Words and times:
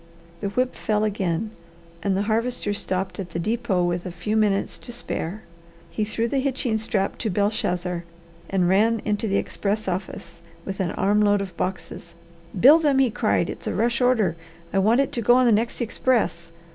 The 0.39 0.49
whip 0.49 0.73
fell 0.75 1.03
again 1.03 1.51
and 2.01 2.17
the 2.17 2.23
Harvester 2.23 2.73
stopped 2.73 3.19
at 3.19 3.33
the 3.33 3.37
depot 3.39 3.83
with 3.83 4.03
a 4.03 4.11
few 4.11 4.35
minutes 4.35 4.79
to 4.79 4.91
spare. 4.91 5.43
He 5.91 6.03
threw 6.05 6.27
the 6.27 6.39
hitching 6.39 6.79
strap 6.79 7.19
to 7.19 7.29
Belshazzar, 7.29 8.03
and 8.49 8.67
ran 8.67 9.03
into 9.05 9.27
the 9.27 9.37
express 9.37 9.87
office 9.87 10.41
with 10.65 10.79
an 10.79 10.89
arm 10.93 11.21
load 11.21 11.39
of 11.39 11.55
boxes. 11.55 12.15
"Bill 12.59 12.79
them!" 12.79 12.97
he 12.97 13.11
cried. 13.11 13.47
"It's 13.47 13.67
a 13.67 13.75
rush 13.75 14.01
order. 14.01 14.35
I 14.73 14.79
want 14.79 15.01
it 15.01 15.11
to 15.11 15.21
go 15.21 15.35
on 15.35 15.45
the 15.45 15.51
next 15.51 15.79
express. 15.81 16.51